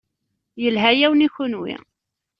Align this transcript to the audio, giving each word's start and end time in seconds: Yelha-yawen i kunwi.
Yelha-yawen 0.61 1.25
i 1.27 1.29
kunwi. 1.35 1.73